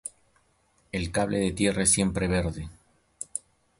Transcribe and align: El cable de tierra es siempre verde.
El 0.91 1.11
cable 1.11 1.37
de 1.41 1.51
tierra 1.51 1.83
es 1.83 1.91
siempre 1.91 2.27
verde. 2.27 2.67